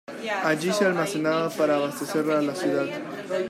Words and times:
Allí 0.43 0.71
se 0.73 0.85
almacenaba 0.85 1.51
para 1.51 1.75
abastecer 1.75 2.25
a 2.31 2.41
la 2.41 2.55
ciudad. 2.55 2.87